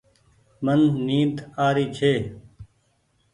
[0.65, 1.33] من نيد
[1.67, 2.13] آري ڇي۔